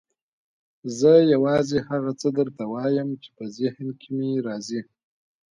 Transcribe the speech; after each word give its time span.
زه 0.99 1.11
یوازې 1.33 1.77
هغه 1.89 2.11
څه 2.21 2.27
درته 2.37 2.63
وایم 2.73 3.09
چې 3.21 3.29
په 3.37 3.43
ذهن 3.57 3.87
کې 3.99 4.09
مې 4.17 4.31
راځي. 4.47 4.81